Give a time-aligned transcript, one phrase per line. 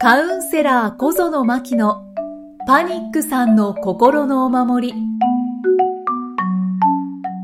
[0.00, 2.04] カウンセラー小園真希の
[2.68, 4.94] パニックさんの心のお守り。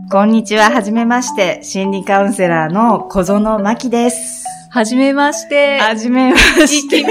[0.09, 1.59] こんにちは、はじめまして。
[1.65, 4.47] 心理カウンセラーの小園真希です。
[4.71, 5.81] はじめまして。
[5.81, 7.03] はじめまして。
[7.03, 7.09] ご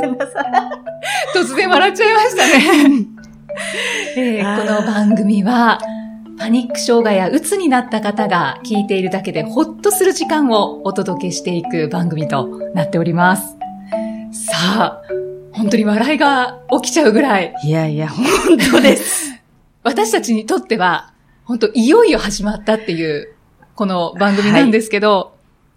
[0.00, 1.36] めんなさい。
[1.36, 3.06] 突然笑っちゃいましたね。
[4.16, 5.78] えーこの番組は、
[6.38, 13.58] パニック障害や鬱になった方が聞いているだけでほっとする時間をお届けしていく番組となっております。
[15.52, 18.24] 本当に笑いが起きちゃうぐらい、いやいや、本
[18.72, 19.32] 当です。
[19.84, 21.12] 私たちにとっては、
[21.44, 23.34] 本当いよいよ始まったっていう、
[23.74, 25.34] この番組なんですけど、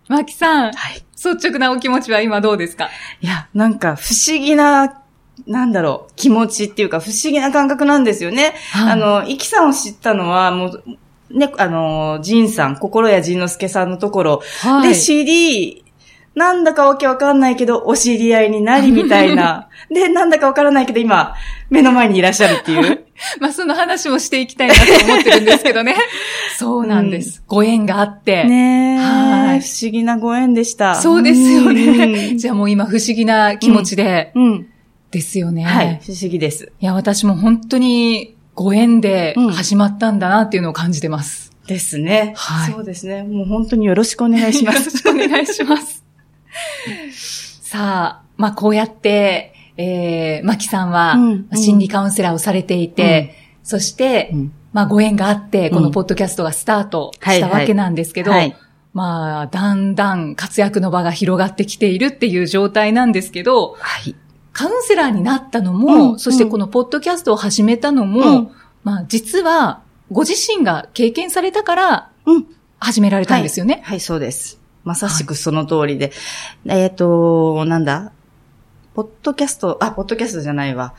[0.07, 1.03] マキさん、はい。
[1.15, 2.89] 率直なお気持ちは今どうですか？
[3.21, 5.01] いや、なんか不思議な、
[5.47, 8.53] なんだろう、気持ちっていうか不思議な感覚なんですよね。
[8.75, 10.83] あ、の、イキさんを知ったのは、もう、
[11.31, 15.84] ね、あの、ジンさん、心やジンのすけさんのところはい、で知り、
[16.35, 19.69] なんだかわけわかんないけど、お知り合いになりみたいな。
[19.89, 21.33] で、なんだかわからないけど、今、
[21.69, 23.05] 目の前にいらっしゃるっていう。
[23.39, 25.95] まあ、その話もしていきたいなと思ってるんですけどね。
[26.59, 27.41] そうなんです。
[27.47, 28.43] ご縁があって。
[28.43, 28.97] ねえ。
[28.97, 30.95] はい不思議なご縁でした。
[30.95, 32.31] そうですよね。
[32.31, 34.67] うんじゃあもう今不思議な気持ちで、うん。
[35.11, 35.63] ですよね。
[35.63, 36.01] はい。
[36.05, 36.73] 不思議です。
[36.81, 41.53] いや、私も本当にご縁でうん始まったんだなっていうのを感じてます。
[41.67, 42.33] ですね。
[42.35, 43.23] はいそうですね。
[43.23, 44.97] もう本当によろしくお願いしまよろす。
[44.97, 46.04] しくお願いします。
[47.11, 58.55] さあ、まあこうやって、えー、マキさんはうんうん心理カウンセラーをされていて、そして、うんまあご縁があって、こうんのポッドキャストがスタートはいしたわけなんですけど、はい。
[58.93, 64.15] まあ、だんだん活躍の場が広がってきているっていう状態なんですけど、はい。
[64.53, 68.51] カウンセラーになったのも、うんそしてこのポッドキャストを始めたのも、うん
[68.83, 72.45] まあ実はご自身が経験されたからうん。
[72.79, 73.81] 始められたんですよね。
[73.83, 74.59] はい、そうです。
[74.85, 76.11] まさしくその通りで。
[76.65, 78.13] えっ、と、なんだ？
[78.93, 80.93] ポッドキャスト、あ、ポッドキャストじゃないわ。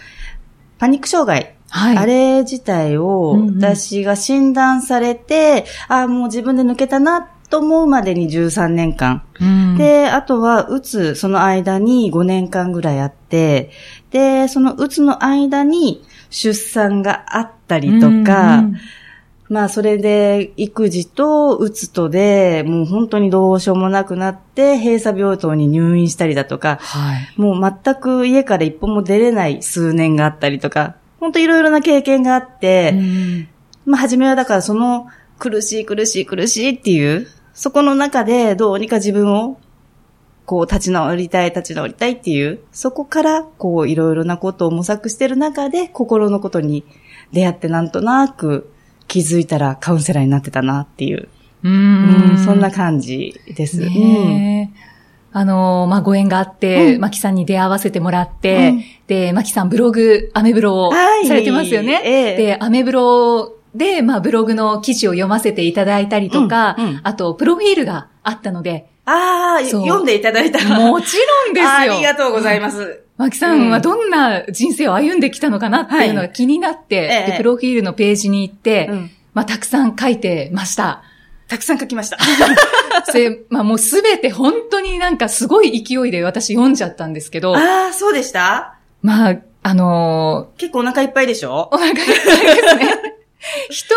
[0.78, 1.56] パニック障害。
[1.70, 1.96] はい。
[1.96, 9.22] あれ自体をうんうん私が診断されて、あもう自分で抜けたなと思うまでに13年間。
[9.40, 13.70] うん、で、あとは、うつ、その間に5年間ぐらいあって、
[14.10, 18.76] で、そのうつの間に出産があったりとか、うん
[19.48, 27.40] まあ、それで、育児とうつとで、もう本当にどうしようもなくなって、閉鎖病棟に入院したりだとか、はい。
[27.40, 33.48] もう全く家から一歩も出れない数年があったりとか、本当いろいろな経験があって、うん
[33.84, 35.06] まあ、初めはだからその
[35.38, 39.58] 苦しい苦しい苦しいっていう、そこの中でどうにか自分を、
[40.44, 46.84] こう立ち直りたい立ち直りたいっていう、そこからこういろいろなことを模索してる中で心のことに
[47.32, 48.70] 出会ってなんとなく
[49.08, 51.28] 気づいたらカウンセラーになってたなっていう、
[51.62, 53.80] ううんん、そんな感じです。
[53.80, 54.96] ねえ
[55.32, 62.00] あの、まあ、ご縁があって、うんマキさんに出会わせてもらって、うんで、マキさんブログ、アメブロをはいされてますよね。
[62.04, 70.58] ええで、アメブロで、まあ、ブログの記事を読ませていただいたりとか、うんうんあと、プロフィールがあったので、ああ、読んでいただいた。
[70.58, 71.68] もちろんですよ。
[71.70, 73.05] ありがとうございます。
[73.16, 77.30] マキさんはどんな人生を歩んできたのかなっていうのが気になって、ええ。
[77.32, 79.10] でプロフィールのページに行って、うん。
[79.32, 81.02] まあ、たくさん書いてました。
[81.48, 82.18] たくさん書きました。
[83.06, 88.74] それ、まあ、もうすべて本当になんかすごい勢いで私読んじゃったんですけど、ああ、そうでした？
[89.02, 91.70] まあ、あの結構お腹いっぱいでしょ？
[91.72, 92.12] ーお腹いっぱいで
[92.68, 92.94] すね。
[93.70, 93.94] 人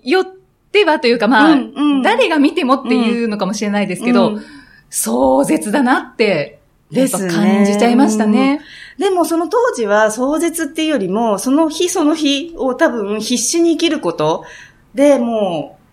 [0.00, 0.26] によっ
[0.70, 2.02] てはというか、まあ、うんうん。
[2.02, 4.44] 誰が見てもっていうのかもしれないですけど、うん。
[4.90, 6.60] 壮絶だなって、
[6.90, 8.60] です感じちゃいましたね。
[8.98, 14.44] でもその当時は壮絶っていうよりも、その日その日を多分必死に生きること
[14.94, 15.83] でもう、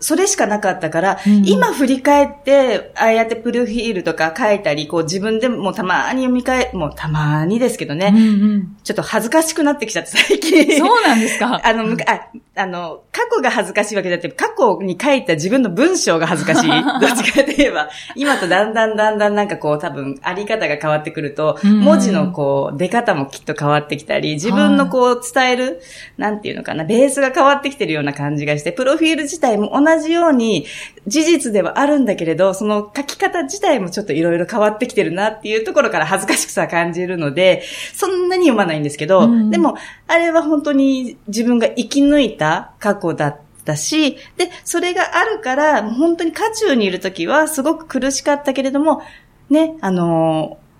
[0.00, 1.42] それしかなかったから、うん。
[1.46, 8.22] 今振り返って、ああやってプロフィールとか書いたり、こう自分でもたまに読み返、もうたまにですけどね、うんう
[8.58, 8.76] ん。
[8.82, 10.78] ちょっと恥ずかしくなってきちゃって最近。
[10.78, 11.60] そうなんですか？
[11.64, 16.70] あの、あ、あの、過去が恥ずかしいわけじゃなくて、過去に書いた自分の文章が恥ずかしい。
[17.00, 25.80] どっちかといえば、今とだんだんだんだんなんかこう多分、あり方が変わってくると、うん文字のこう、出方もきっと変わってきたり、自分のこう、伝える、
[26.18, 30.66] なんていうのかな、ベースが変わってきてるような感じがして、プロフィール自体も同じように、
[31.06, 37.62] 事実ではあるんだけれど、その書き方自体もちょっといろいろ変わってきてるなっていうところから恥ずかしくさ感じるので、
[37.94, 39.50] そんなに読まないんですけど、うん。
[39.50, 39.76] でも、
[40.06, 49.02] あれは本当に自分が生き抜いた過去だったし、で、それがあるから、本当に渦中にいるときはすごく苦しかったけれども、
[49.48, 50.70] ね、あのー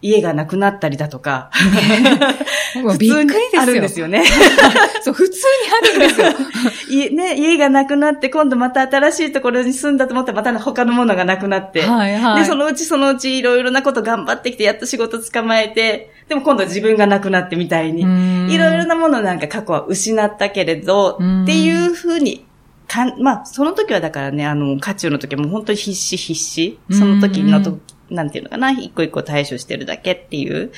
[0.00, 1.50] 家がなくなったりだとか、
[2.76, 3.62] もうびっくりですよ。
[3.62, 4.24] あるんですよね。
[5.02, 5.42] そう、普通に
[5.72, 6.26] あるんですよ。
[6.90, 11.82] 家、ね、家がなくなって、今度また新しいところに住んだと思ったら、また他のものがなくなって。
[11.82, 12.40] はいはい。
[12.42, 22.46] で、そのうちそのうちいろいろなこと頑張ってきて、やっと仕事捕まえて、でも今度は自分がなくなってみたいに、うんいろいろなものなんか過去は失ったけれど、うんっていうふうに、
[22.88, 26.78] かん、まあ、その時はだからね、あの、渦中の時はもう本当に必死必死。
[26.90, 27.78] その時のと、
[28.10, 30.72] なんていうのかな、一個一個対処してるだけっていう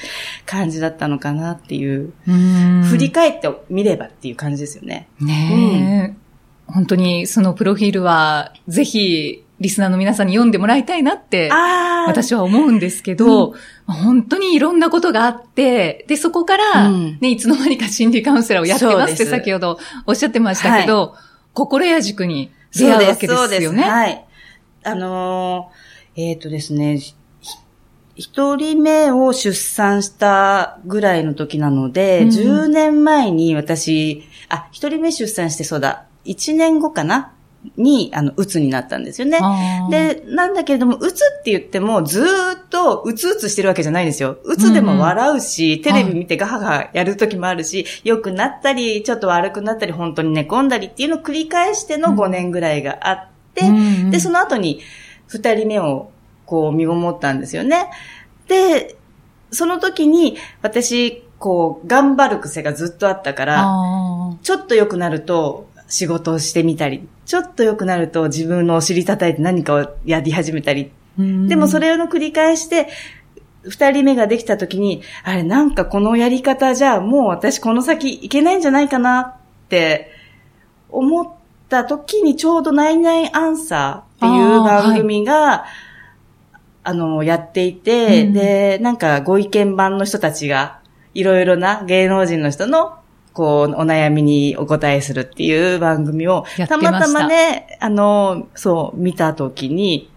[0.47, 5.09] 感じだったのかなっていう、うん振り返ってみればっていう感じですよね。
[5.21, 11.51] ねえ、本当にそのプロフィールは、ぜひ、リスナーの皆さんに読んでもらいたいなって。
[12.07, 13.55] 私は思うんですけど、
[13.87, 21.15] 本当にいろんなことがあって、で、そこから、うんね、いつの間にか心理カウンセラーをやってますって先ほどおっしゃってましたけど、
[21.53, 23.39] 心や塾に出会うわけですよね。
[23.39, 23.69] そうです。
[23.77, 24.27] はい。
[24.83, 27.15] あのーえっ、とですね、ひ
[28.21, 32.29] 一人目を出産したぐらいの時なので、うん。
[32.29, 37.33] 10年前に私、あ、一人目出産してそうだ、1年後かな？
[37.77, 39.39] に、あの、うつになったんですよね。
[39.91, 42.27] で、なんだけれども、うつって言っても、ずー
[42.57, 44.39] っとうつうつしてるわけじゃないんですよ。
[44.45, 54.81] うつでも笑うし、テレビ見てガハガハやる時もあるし、良くなったり、ちょっと悪くなったり、本当に寝込んだりっていうのを繰り返しての5年ぐらいがあって、うんうんで、その後に
[55.29, 56.11] 2人目を
[56.51, 57.89] こう身ごもったんですよね。
[58.49, 58.97] で、
[59.53, 70.91] その時に私、こう、頑張る癖がずっとあったから、あちょっと良くなると仕事をしてみたり、ちょっと良くなると自分のお尻叩いて何かをやり始めたり。
[71.21, 72.89] ーでもそ、れの繰り返しで、
[73.63, 80.11] 二人目ができた時に、あれなんかこのやり方じゃもう私この先いけないんじゃないかなって
[80.89, 81.29] 思っ
[81.69, 85.65] た時にちょうどナインナインアンサーっていう番組が、
[86.83, 90.81] あの、やっていて、うんで、なんかご意見番の人たちが、
[91.15, 92.99] いろいろな芸能人の人の、
[93.33, 100.11] こう、お悩みにお答えするっていう番組をたたまたまね、あの、そう、見たときに、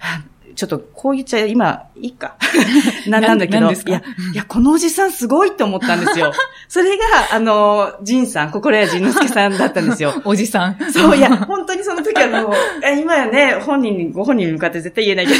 [0.00, 0.24] あ
[0.58, 2.34] ちょっとこう言っちゃ今、いいか。
[3.06, 6.32] ななんだけど、いや、いや、このおじさんすごいって思ったんですよ。
[6.66, 10.14] それが、あの、ジンさん、心谷仁之助さんだったんですよ。
[10.26, 10.76] おじさん。
[10.92, 12.52] そう、いや、本当にその時はもう、
[12.84, 15.38] え今やね、本人に、ご本人に向かって絶対言えないけど。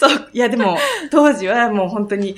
[0.00, 0.78] そう、いや、でも、
[1.12, 2.36] 当時はもう本当に、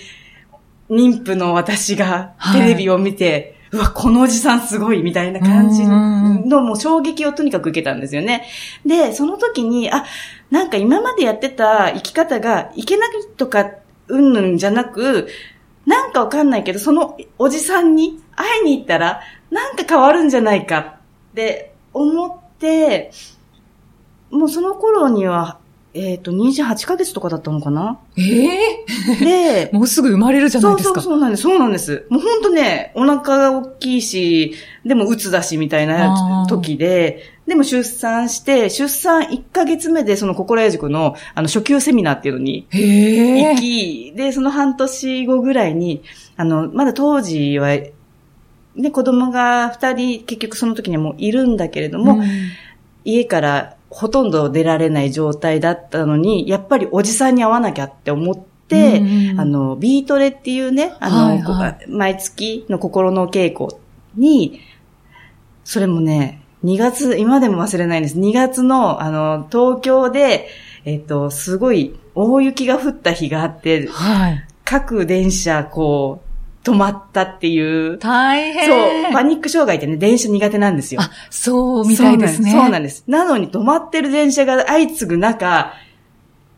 [0.91, 2.61] 妊婦の私がはい。
[2.61, 8.45] テレビを見て、うわ、このおじさんすごいみたいな感じうんのもう衝撃をとにかく受けたんですよね。
[8.85, 10.05] で、その時に、あ、
[10.51, 13.71] なんか今までやってた生き方がいけないとか、
[14.09, 15.29] うんぬんじゃなく、
[15.87, 19.21] なんかわかんないけど、そのおじさんに会いに行ったら、
[19.51, 20.95] なんか変わるんじゃないかっ
[21.35, 23.11] て思って、
[24.31, 25.59] もうその頃には、
[25.95, 27.99] えっ、と、28ヶ月とかだったのかな？
[28.17, 31.01] ええで、 もうすぐ生まれるじゃないですか。
[31.01, 31.43] そうそうそうなんです。
[31.43, 32.07] そうなんです。
[32.09, 34.55] もうほんとね、お腹が大きいし、
[34.87, 46.03] でも鬱だしみたいあなー時で、でも出産して、出産1ヶ月目でその心谷塾のあの初級セミナーっていうのに行き、で、その半年後ぐらいに、
[46.37, 47.69] あの、まだ当時は、
[48.77, 52.25] ね、子供が2人結局その時にはもういるんだけれども、うん
[53.05, 63.79] 家からほとんど出られない状態だったのに、やっぱりおじさんに会わなきゃって思って、うんうんあの、ビートレっていうね、あの、はいはいこ毎月の心の稽古
[64.17, 64.61] に、
[65.65, 68.19] それもね、2月、今でも忘れないんです。
[68.19, 70.49] 2月の、あの、東京で、
[70.85, 74.45] えっと、すごい大雪が降った日があって、はい。
[74.65, 76.32] 各電車、こう、
[76.65, 77.99] 止まったっていう。
[77.99, 78.67] 大変。
[78.69, 81.01] そう、パニック障害ってね、電車苦手なんですよ。
[81.01, 82.53] あ、そうみたいですね。
[82.53, 83.05] そうなんです。
[83.09, 85.73] なのに止まってる電車が相次ぐ中、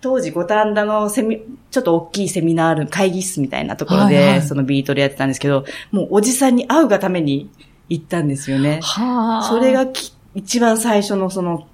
[0.00, 7.50] 当時五反田のセミ、ちょっと大きいセミナール、会議室みたいなところで、はいはいそのビートでやってたんですけど、もうおじさんに会うがために
[7.88, 8.80] 行ったんですよね。
[8.82, 9.48] はあ。
[9.48, 11.66] それがき一番最初のその、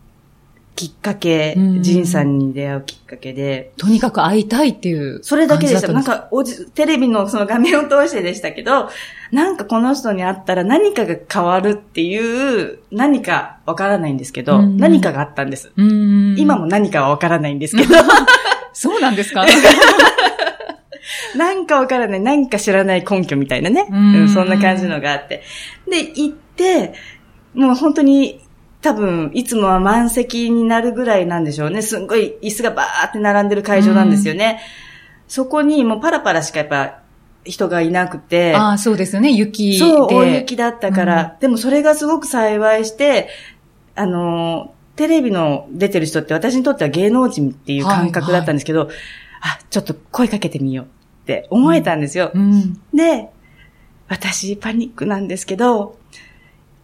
[0.76, 5.22] きっかけうん、ジンさんに出会うきっかけで、とにかく会いたいっていう。
[5.22, 5.92] それだけでした。
[5.92, 8.88] なんか、おじ、テレビのその画面を通してでしたけど、
[9.30, 15.70] なんかこの人に会ったら何かが変わるっていう、何かわからないんですけど、うん何かがあったんです。
[15.76, 16.36] うん。
[16.38, 17.94] 今も何かはわからないんですけど、
[18.72, 19.44] そうなんですか？
[21.36, 23.82] なんかわからない、なんか知らない根拠みたいなね。
[23.82, 25.42] んそんな感じのがあって。
[25.90, 26.94] で、行って、
[27.54, 28.40] もう本当に、
[28.82, 31.82] 多分、いつもは満席になるぐらいなんでしょうね。
[31.82, 34.60] すんごい椅子がバーって並んでる会場なんですよね。
[35.28, 37.00] そこにもうパラパラしかやっぱ
[37.44, 38.54] 人がいなくて。
[38.56, 39.32] ああ、そうですよね。
[39.32, 39.78] 雪で。
[39.78, 41.36] そう、大雪だったから。
[41.40, 43.28] でもそれがすごく幸いして、
[43.94, 48.90] あの、テレビの出てる人って私にとっては芸能人っていう感覚だったんですけど、
[49.40, 50.88] あ、ちょっと声かけてみようっ
[51.26, 52.30] て思えたんですよ。
[52.34, 52.80] うん。
[52.94, 53.28] で、
[54.08, 55.96] 私パニックなんですけど、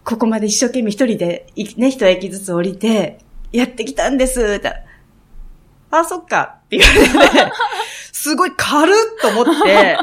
[0.07, 3.19] ここまで一生懸命一人で、ね、一駅ずつ降りて、
[3.51, 4.41] やってきたんです。
[4.41, 4.73] って
[5.91, 6.59] あ、そっか。
[6.65, 7.51] って言われて、
[8.13, 9.97] すごい軽っと思って、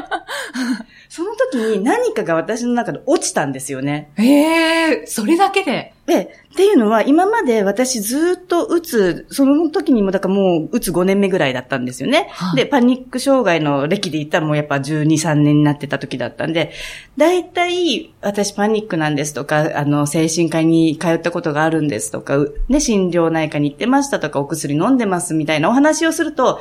[1.15, 4.11] その時に何かが私の中で落ちたんですよね。
[4.17, 5.93] ええそれだけで？
[6.05, 12.27] で、っていうのは、今まで私ずっと打つ、その時にも、だからもう打つ5年目ぐらいだったんですよね。
[12.31, 16.73] はいで、パニック障害の歴で言ったらもうやっぱ12、3年になってた時だったんで、
[17.15, 26.59] 大体、私パニックなんですとか、あの、精神科に通ったことがあるんですとか、うね、心療内科に行ってましたとか、お薬飲んでますみたいなお話をすると、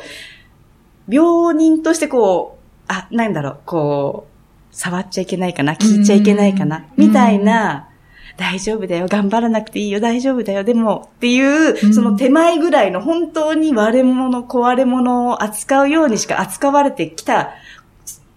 [1.08, 4.33] 病人としてこう、あ、なんだろう、こう、
[4.74, 7.06] 触っちゃいけないかな、聞いちゃいけないかな、うん。
[7.06, 7.88] みたいな、
[8.36, 11.94] 大丈夫だよ、頑張らなくていいよ、大丈夫だよ、でも、っていうう、ん。
[11.94, 17.50] その手前ぐらいの本当に割れ物、壊れ物を扱うようにしか扱われてきた、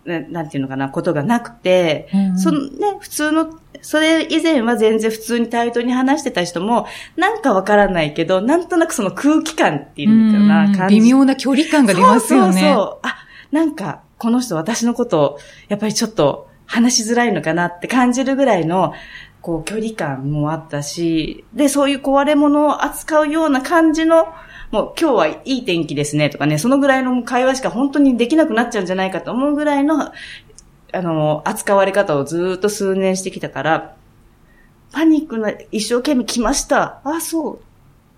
[0.06, 2.38] ななんていうのかな、ことがなくて、うん。
[2.38, 10.32] そのね、普通の、それ以前は全然普通に対等に話してた人も、なんかわからないけど、なんとなくその空気感っていうの
[10.67, 12.53] かな、微妙な距離感が出ますよね。
[12.53, 13.00] そうそうそう。
[13.01, 13.15] あ、
[13.51, 18.93] なんか、この人私のことを、やっぱりちょっと話しづらいのかなって感じるぐらいの、
[19.41, 24.27] こう、距離感もあったし、で、そういう壊れ物を扱うような感じの、
[24.71, 30.12] もう今日はいい天気ですねとかね、そのぐらいの会話しか本当にできなくなっちゃうんじゃないかと思うぐらいの、
[30.93, 33.95] あの、扱われ方をずーっと数年してきたから、
[34.91, 37.01] パニックな、一生懸命来ました。
[37.03, 37.59] あ、そう。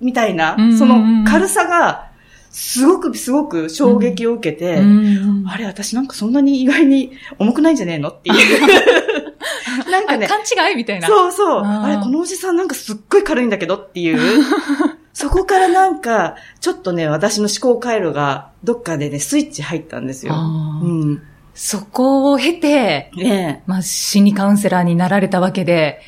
[0.02, 2.09] みたいなその軽さが、
[2.52, 8.62] すごくすごく衝撃を受けて、うんあれ、私なんかそんなに意外に重くないんじゃねえのっていう。
[9.90, 11.08] なんかね、あ勘違いみたいな。
[11.08, 11.62] そうそう。
[11.64, 14.44] あれ、このおじさんなんかすっごい軽いんだけどっていう。
[15.14, 20.34] そこからなんか、ちょっとね、私の思考回路がどっかでね、スイッチ入ったんですよ。
[20.34, 21.22] うん。
[21.54, 26.00] そこを経て、ねえまあ、心理カウンセラーになられたわけで、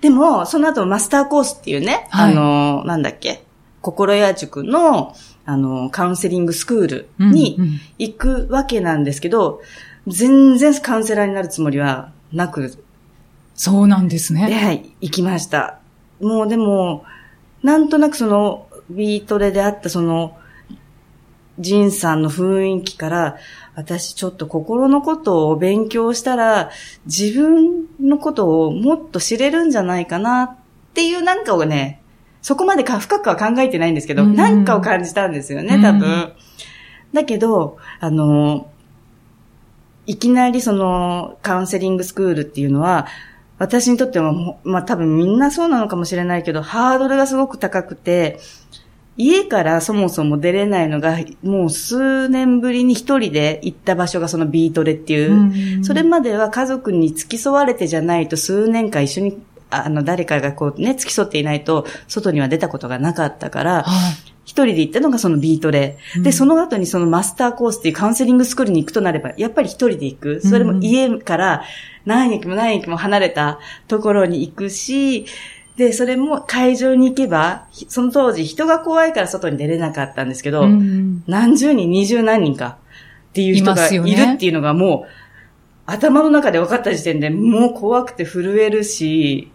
[0.00, 3.44] でも、その後マスターコースっていうね、はいあの、なんだっけ、
[3.82, 5.14] 心屋塾の、
[5.46, 9.62] あの、カウンセリングスクールにうんうん行くわけなんですけど、
[10.06, 12.72] 全然カウンセラーになるつもりはなく、
[13.54, 14.42] そうなんですね。
[14.52, 15.78] はい、行きました。
[16.20, 17.04] もうでも、
[17.62, 20.36] なんとなくその、ビートレであったその、
[21.58, 23.36] ジンさんの雰囲気から、
[23.74, 26.70] 私ちょっと心のことを勉強したら、
[27.06, 30.56] 自分のことをもっと知れるんじゃないかなっ
[30.94, 32.02] ていうなんかをね、
[32.46, 34.64] そこまでか深くは考えてないんですけど、うん。
[34.64, 35.82] かを感じたんですよね、うん。
[35.82, 36.32] 多分。
[37.12, 38.70] だけど、あの、
[40.06, 43.08] いきなりそのカウンセリングスクールっていうのは、
[43.58, 48.38] 私にとってはもう、まあ多分みんなそうなのかもしれないけど、ハードルがすごく高くて、
[49.16, 55.84] 家からそもそも出れないのが、もう数年ぶりに一人で行った場所がそのビートレっていう、うん。
[55.84, 64.32] それまでは家族に付き添われてじゃないと数年間一緒に、あの、誰かがこうね、付き添っていないと、外には出たことがなかったから、はい。
[64.44, 65.98] 一人で行ったのがそのビートレ。
[66.16, 66.22] うん。
[66.22, 70.40] で、その後にそのマスターコースっていうカウンセリングスクールに行くとなれば、やっぱり一人で行く。
[70.40, 71.64] それも家から
[72.04, 73.58] 何駅も何駅も離れた
[73.88, 75.26] ところに行くし、
[75.76, 81.24] で、それも会場に行けば、ひその当時人が怖いから外に出れなかったんですけど、うん。
[81.26, 82.78] 何十人、二十何人か
[83.30, 85.26] っていう人がいるっていうのがもう、
[85.86, 89.52] 頭の中で分かった時点でもう怖くて震えるし、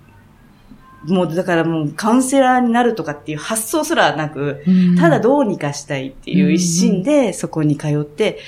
[1.06, 4.96] もうだからもうカウンセラーになるとかっていう発想すらなく、うん。
[4.96, 8.40] ただどうにかしたいっていう一心でそこに通って、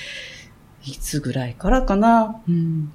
[0.85, 2.41] いつぐらいからかな？
[2.47, 2.91] うん。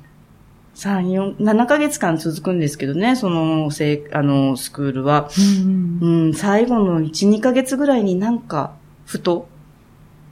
[0.74, 5.28] 3、4、7ヶ月間続くんですけどね、その、せいあの、スクールは。
[5.36, 9.48] うんうん、最後の1、2ヶ月ぐらいになんか、ふと、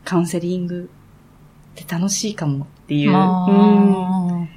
[0.04, 0.88] カウンセリング
[1.72, 3.10] って楽しいかもっていう。
[3.10, 4.48] まあ、うん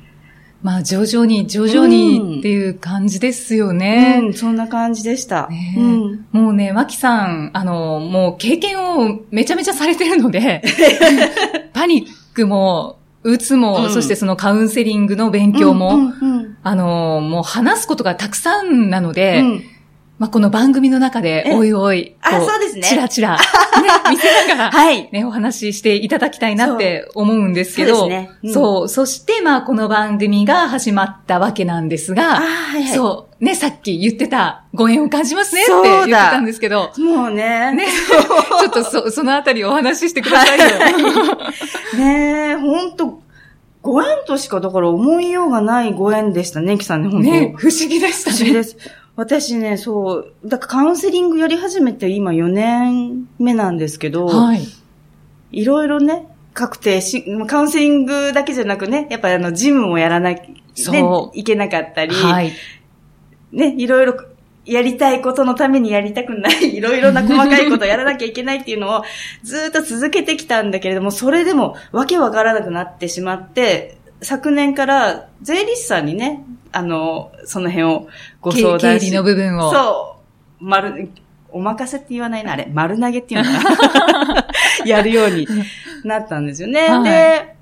[0.62, 4.20] まあ、徐々に、徐々にっていう感じですよね。
[4.22, 5.48] うん、そんな感じでした。
[5.48, 6.26] ねうん。
[6.32, 10.62] もうね、脇さん、あの、もう経験をめちゃめちゃされてるので、
[11.74, 16.10] パニックも、うつも、うんそしてそのカウンセリングの勉強も、うんう
[16.44, 19.62] んあの、もう話すことがたくさんなのうで、ん
[20.20, 23.44] まあ、この番組の中で、えおいおい、あこそうですねチラチラ、ね、
[24.12, 25.08] 見せながら、はい。
[25.14, 32.94] ね、お話ししていただきたいなって思うんですけど、そうですねうんそうそして、まあ、この番組が始まったわけなんですあが、はいはい。
[32.94, 37.72] そう、ね、さっき言ってた、ご縁を感じますねって言ってたんですけど、もうね。
[37.72, 37.88] ね、
[38.60, 40.66] ちょっとそ、そのあたりお話ししてくださいよ。
[41.98, 43.22] ねえ、ほんと、
[43.82, 47.32] ご縁としかだから思いようがないご縁でしたね、キさんね、ほんと。
[47.32, 48.36] ね、不思議でしたね。
[48.36, 48.78] 不思議です。
[49.20, 54.66] 私ね、そう、だからカウンセリングやり始めて今4年目なんですけど、はい。
[55.52, 62.54] いろいろね、くてし、カウンセリングだけじゃなくね、やっぱりあの、ジムもやらなきゃ、ねそ、いけなかったり、はい。
[63.52, 64.24] ね、いろいろ
[64.64, 69.04] やりたいことのためにやりたくない、 いろいろな細かいことをやらなきゃいけないっていうのを
[69.44, 78.08] ずっと続けてきたんだけれども、それでもわけわからなくなってしまって、昨年から税理士さんにね、あの、その辺を
[78.42, 79.72] ご相経談し経理の部分を。
[79.72, 80.18] そ
[80.62, 80.64] う。
[80.64, 81.10] 丸、
[81.52, 82.70] お任せって言わないな、あれ。
[82.74, 84.48] 丸投げっていうのかな。
[84.86, 85.48] やるように
[86.04, 86.88] なったんですよね。
[86.88, 87.56] はいで、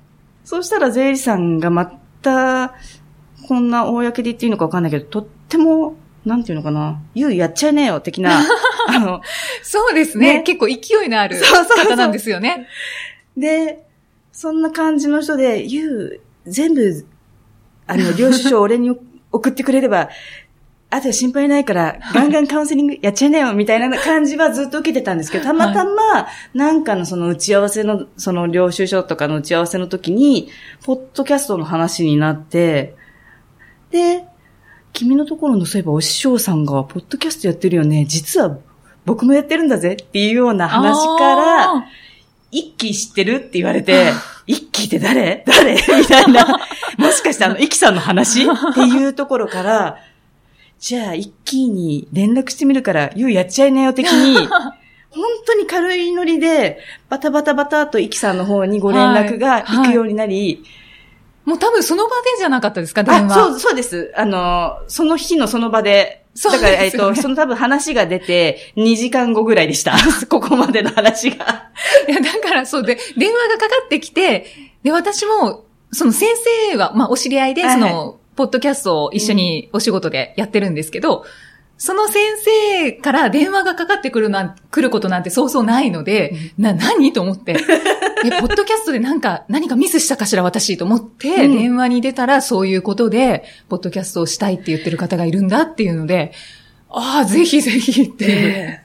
[0.44, 1.86] そうしたら税理士さんがま
[2.22, 2.74] た、
[3.46, 8.40] こんな公で言っていいのかわかんないけど、とっても、なんていうのかな、ゆうやっちゃいねよ、的な、
[8.88, 9.20] あの、
[9.62, 12.66] そうですねね結構勢いのあるそうそうそう方なんですよね。
[13.36, 13.84] で、
[14.32, 17.06] そんな感じの人で、ゆう、全部、
[17.86, 18.96] あの、 領収書を俺に
[19.32, 20.08] 送ってくれれば、
[20.90, 30.48] あとは心配ないから、ガンガンカウンセリングやっちゃいなよ、みたいな感じはずっと受けてたんですけど、たまたま、なんかのその打ち合わせの、その領収書とかの打ち合わせの時に、
[30.84, 32.94] ポッドキャストの話になって、
[33.90, 34.24] で、
[34.94, 38.58] 君のところのそういえばお師匠さんが、ポッドキャストやってるよね、実は
[39.04, 41.84] 僕もやってるんだぜっていうような話から、あ
[42.50, 44.12] 一気知ってるって言われて、
[44.48, 45.44] 一気って誰？
[45.46, 45.74] 誰？
[45.74, 46.58] みたいな。
[46.98, 48.42] もしかしてあの、イキさんの話？
[48.42, 49.98] っていうところから、
[50.80, 54.36] じゃあ、一気に連絡してみるから、ゆうやっちゃいなよ的に、
[55.10, 60.88] 本当に軽いノリで、バタバタバタとイキさんの方にご連絡が行くようになり、ー
[61.48, 63.34] もう多分その場でじゃなかったですか、電あ、話。
[63.34, 64.12] そう、そうです。
[64.14, 69.96] あの、その日のその場で、そうだから、えっと、ですよねその多分話が出て、2時間後ぐらいでした。
[70.30, 71.70] ここまでの話が。
[72.08, 74.46] いや、だからそうで、電話がかかってきて、
[74.84, 76.28] で、私も、その先
[76.70, 81.24] 生は、まあ、お知り合いで、はいはいその、ポッドキャストを一緒にお仕事でやってるんですけど、
[81.78, 87.52] その先生から電話がかかってくるなん、来ることなんてそうそうないので、な、何と思って。
[88.26, 96.32] え、ポッドキャストでなんか、何かミスしたかしら私と思って、うん電話に出たらそういうことで、ポッドキャストをしたいって言ってる方がいるんだっていうので、
[96.90, 98.80] ああ、ぜひぜひって。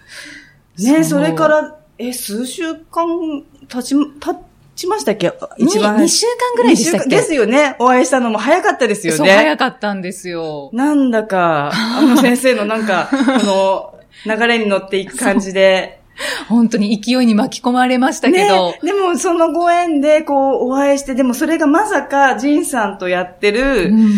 [0.77, 4.35] ねそれから、え、数週間経ち、経
[4.75, 5.31] ちましたっけ？
[5.57, 5.97] 一番。
[5.97, 7.09] 2週間ぐらいでしたっけ？
[7.09, 7.75] ですよね。
[7.79, 9.33] お会いしたのも早かったですよそう、ね。
[9.33, 10.69] 早かったんですよ。
[10.73, 13.95] なんだか、 あの先生のなんか、こ
[14.25, 15.99] の、流れに乗っていく感じで。
[16.47, 24.11] 本当に勢いに巻き込まれましたけど、ね、でもそのご縁でこうお会いして、でもそれがまさかジンさんとやってる、うん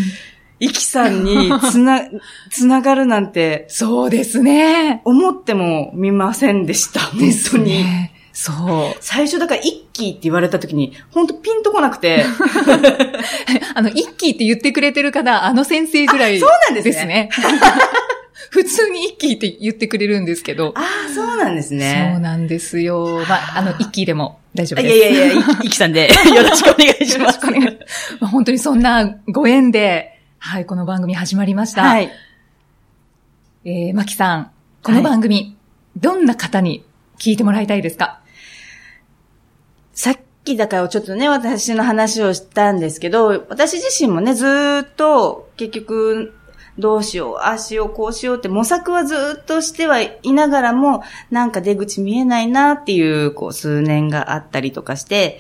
[0.60, 2.02] イキさんにつな、
[2.50, 5.02] つながるなんて、そうですね。
[5.04, 7.02] 思ってもみませんでした。
[7.02, 7.20] 本
[7.52, 7.66] 当に。
[7.84, 8.15] ね。
[8.38, 8.52] そ
[8.94, 8.98] う。
[9.00, 12.26] 最初だから一気って言われた時に、本当ピンとこなくて。
[13.74, 17.06] あの、一気って言ってくれてる方、あの先生ぐらいそうなんですですね。
[17.06, 17.30] ね。
[18.52, 20.74] 普通に一気って言ってくれるんですけど。
[20.76, 22.20] ああ、そうなんですそうね。
[22.22, 23.24] なんですよ。
[23.28, 24.98] まあ、あの、一気でも大丈夫いです。
[25.00, 27.20] やいやいや、イキさんで、 よろしくお願いします。
[27.20, 27.78] よろしくお願い
[28.20, 31.84] まあ本当にそんなご縁で、はい、この番組始まりました。
[31.84, 32.12] はい。
[33.64, 34.52] えー、マキさん、
[34.84, 35.56] この番組、
[35.96, 36.84] どんな方に
[37.18, 38.20] 聞いてもらいたいですか？
[39.96, 44.46] さっきだからちょっとね、私の話をしたんですけど、私自身もね、ず
[44.84, 46.34] っと結局、
[46.78, 55.40] どうしよう、ああしよう、こうしようって模索はずっとしてはいながらも、なんか出口見えないなっていう、こう、数年があったりとかして、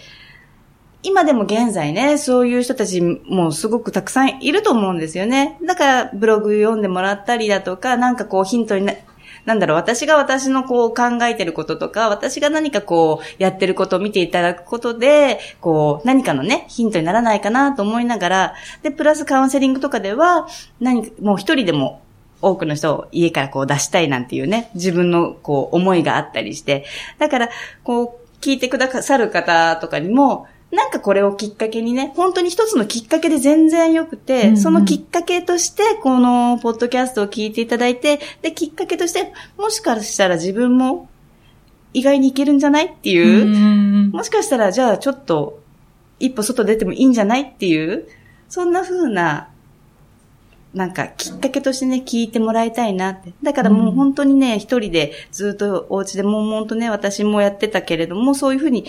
[1.03, 5.59] 今でも現在ね、そういう人たちもすごくたくさんいると思うんですよね。
[5.67, 8.89] だから、ブログ読んでもらったりだとか、なんかこうヒントに
[9.45, 20.47] な、んだろう、私が私のこう考えてることとか、私が何かこうやってることを見ていただくことで、こう何かのね、ヒントにならないかなと思いながら、で、プラスカウンセリングとかでは、
[20.79, 22.01] 何か、もう一人でも
[22.41, 26.85] 多くの人を家からこう出したいなんていうね、自分のこう思いがあったりして、
[27.19, 27.49] だから、
[27.83, 34.57] こう、聞いてくださる方とかにも、なんかこれをきっかけにね、本当に一つのきっかけで全然良くて、うんうん。
[34.57, 41.07] そのきっかけとして、このポッドキャストを聞いていただいて、で、きっかけとして、もしかしたら自分も
[41.93, 45.61] 意外にいけるんじゃないっていう、んもしかしたらじゃあちょっと
[46.19, 48.07] 一歩外出てもいいんじゃないっていう、
[48.49, 49.49] そんな風な、
[50.73, 53.33] なんかきっかけとしてね、聞いてもらいたいなって。
[53.41, 58.85] だからもう本当にね、一人でずっとお家で悶々とね、私もやってたけれども、そういう風に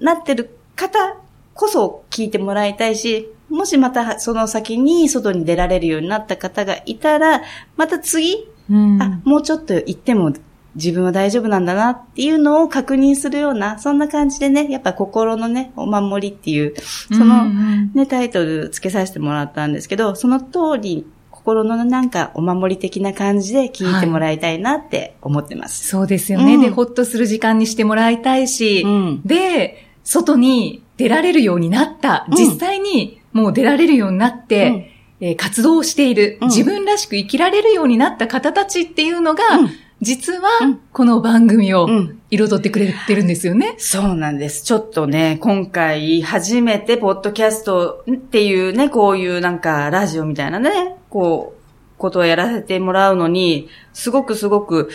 [0.00, 1.16] なってる方
[1.54, 7.42] こそ聞いてもらいたいし、もしまたその先に外に出られるようになった方がいたら、
[7.76, 10.32] また次、うんあ、もうちょっと行っても
[10.74, 16.74] 自分は大丈夫なんだなっていうのを確認するような、そんな感じでね、やっぱ心のね、お守りっていう、
[17.12, 25.88] そのうんうんね、タイトル付けさせてもらったんですけど、その通り、心のなんかお守り的な感じで聞いてもらいたいなって思ってます。
[25.88, 26.54] そうですよね。
[26.54, 29.22] うんで、ほっとする時間にしてもらいたいし、うん。
[29.24, 32.36] で、外に出られるようになった、うん。
[32.36, 34.74] 実際にもう出られるようになって、うん。
[35.20, 36.48] えー活動をしている、うん。
[36.48, 39.70] 自分らしく生きられるようになった方たちっていうのが、うん。
[40.00, 40.80] 実はうん。
[40.92, 42.18] この番組をうん。
[42.30, 43.74] 彩ってくれてるんですよね。
[43.78, 44.64] そうなんです。
[44.64, 51.62] ちょっとね、今回初めてポッドキャストっていうね、こういうなんかラジオみたいなね、こう、
[51.98, 54.90] ことをやらせてもらうのに、すごくすごく、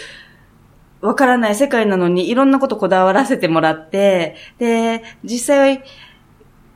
[1.02, 5.84] わからない世界なのにいろんなことこだわらせてもらって、で、実際は、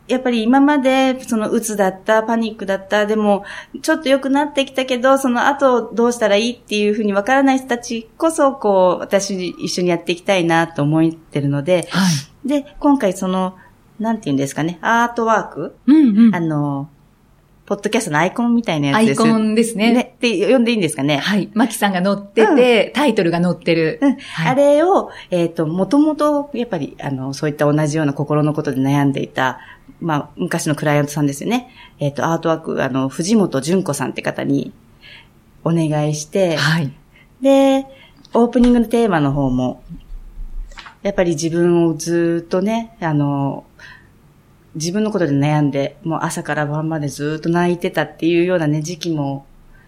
[0.07, 3.45] やっぱり今まで、その、うつだった、パニックだった、でも、
[3.81, 12.01] ちょっと良くなってきたけど、その後どうしたらいいっていうふうにわからない人たちこそ、こう、私一緒にやっていきたいなと思ってるので、は
[12.45, 12.47] い。
[12.47, 13.55] で、今回その、
[13.99, 16.39] なんて言うんですかね、アートワーク、うんうんあ。
[16.39, 16.89] の、
[17.71, 19.93] ポッドキャストのアイコンみたいなやつですアイコンですね。
[19.93, 20.13] ね。
[20.17, 21.19] って呼んでいいんですかね？
[21.19, 21.49] はい。
[21.53, 23.97] マキさんが載ってて、タイトルが載ってる。
[24.01, 29.61] うんはいあれを、えっ、と、もともと、やっぱり、あの、そういった同じような心のことで悩んでいた、
[30.01, 31.69] まあ、昔のクライアントさんですよね。
[31.99, 34.73] えっ、と、アートワーク、あの、藤本純子さんって方に
[35.63, 36.91] お願いして、はい。
[37.41, 37.85] で、
[38.33, 39.81] オープニングのテーマの方も、
[41.03, 43.63] やっぱり自分をずっとね、あの、
[44.75, 49.45] 自分のことで悩んで、もう朝から晩までずっと泣いてたっていうようなね、時期も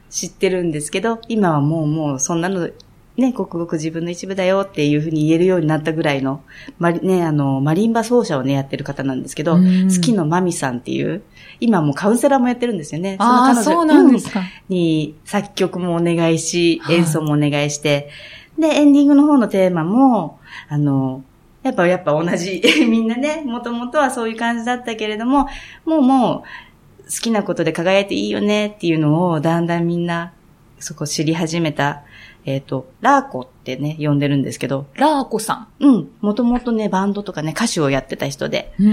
[0.09, 2.69] 知ってるんですけど、今はもうもうそんなの、
[3.15, 6.43] ね、ごくごく自分の一部だよっていうふうに言えるようになったぐらいの、
[6.79, 11.23] マリ、ね、あの、マリンバ奏者をね、やってる方なんですけど、うん月のマミさんっていう、
[11.59, 13.17] 今もうカウンセラーもやってるんですよね。
[13.19, 14.41] ああ、の彼女そうなんですか。
[14.67, 18.09] に作曲もお願いし、はい演奏もお願いして、
[18.57, 21.23] で、エンディングの方のテーマも、あの、
[21.63, 25.47] やっぱ、やっぱ同じ、 みんなね、もともとはそういう感じだったけれども、
[25.85, 30.33] もうもう、好きなことで輝いていいよねっていうのを、だんだんみんな、
[30.79, 32.03] そこ知り始めた、
[32.45, 38.85] えっ、と、ラーコってね、呼んでるんですけど、ラーコさうん、もともとね、バンドとかね、歌手をやってた人で、ん。
[38.85, 38.89] う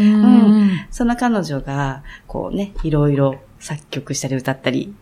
[0.67, 0.71] ん。
[0.91, 4.95] その彼女が、こうね、いろいろ作曲したり歌ったり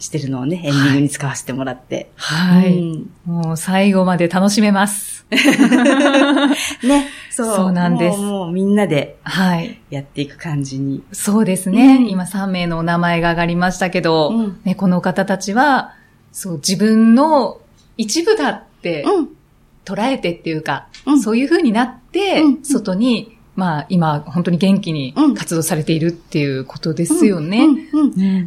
[0.00, 2.10] してるのをね、エンディングに使わせてもらって。
[2.16, 2.76] はい。
[2.76, 5.19] うんもう最後まで楽しめます。
[6.82, 7.56] ね、そう。
[7.56, 9.80] そうなんですもうもうみんなではい。
[9.90, 11.02] やっていく感じに。
[11.12, 11.96] そうですね。
[11.96, 15.94] うん今3名のお名前が上がりましたけど、うんね、この方たちは、
[16.32, 17.58] そう、自分の
[17.96, 19.28] 一部だってうん。
[19.84, 27.66] 捉えてっていうか、うんそういう風になって、うん外に、まあ今本当に元気にうん活動されているっていうことですよね。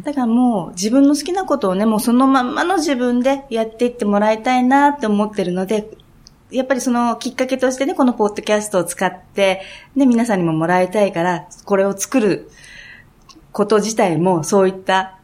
[0.04, 5.90] だからもう自分の好きなことをね、もうそのまんまの自分でやっていってもらいたいなって思ってるので、
[6.54, 9.62] やっぱりそのきっかけとしてね、このポッドキャストを使って、
[9.96, 12.50] ね、皆さんにももらいたいから、これを作る
[13.52, 15.18] こと自体もそういった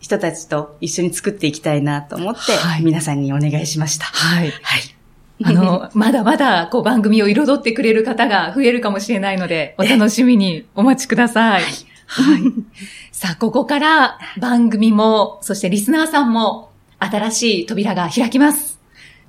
[0.00, 4.04] 人たちと一緒に作っていきたいなと思って、はい皆さんにお願いしました。
[4.04, 4.50] はい。
[4.62, 4.96] はい。
[5.44, 11.62] あの、 まだまだ、こう、番組を彩ってくれる方が増えるかもしれないので、お楽しみにお待ちください。
[12.06, 12.42] はい。
[13.12, 18.75] さあ、ここから番組も、そしてリスナーさんも、新しい扉が開きます。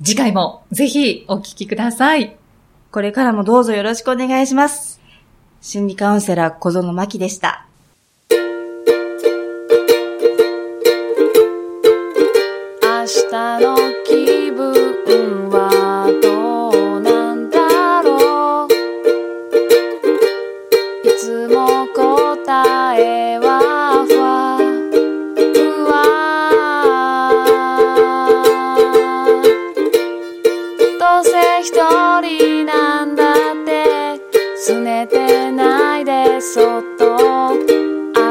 [0.03, 2.37] 次回もぜひお聞きください。
[2.91, 5.01] これからもどうぞよろしくお願いします。
[5.61, 7.66] 心理カウンセラー小園真希でした。
[34.69, 37.51] 拗ねてないでそっと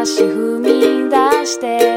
[0.01, 1.96] 足踏み出して